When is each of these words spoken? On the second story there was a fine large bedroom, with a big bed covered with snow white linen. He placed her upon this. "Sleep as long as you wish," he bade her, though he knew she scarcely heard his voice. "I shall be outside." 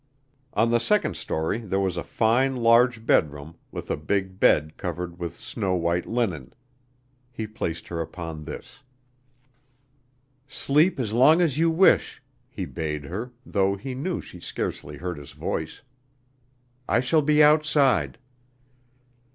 On 0.53 0.71
the 0.71 0.79
second 0.79 1.15
story 1.15 1.59
there 1.59 1.79
was 1.79 1.95
a 1.95 2.03
fine 2.03 2.55
large 2.55 3.05
bedroom, 3.05 3.55
with 3.71 3.91
a 3.91 3.95
big 3.95 4.39
bed 4.39 4.75
covered 4.75 5.19
with 5.19 5.35
snow 5.35 5.75
white 5.75 6.07
linen. 6.07 6.53
He 7.31 7.45
placed 7.45 7.87
her 7.89 8.01
upon 8.01 8.45
this. 8.45 8.79
"Sleep 10.47 10.99
as 10.99 11.13
long 11.13 11.39
as 11.39 11.59
you 11.59 11.69
wish," 11.69 12.19
he 12.49 12.65
bade 12.65 13.03
her, 13.03 13.31
though 13.45 13.75
he 13.75 13.93
knew 13.93 14.21
she 14.21 14.39
scarcely 14.39 14.97
heard 14.97 15.19
his 15.19 15.33
voice. 15.33 15.83
"I 16.89 16.99
shall 16.99 17.21
be 17.21 17.43
outside." 17.43 18.17